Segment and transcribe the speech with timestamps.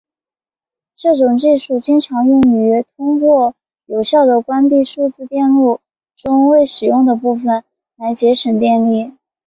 [0.95, 3.53] 这种技术经常用于通过
[3.85, 5.79] 有效地关闭数字电路
[6.15, 7.63] 中未使用的部分
[7.97, 9.11] 来节省电力。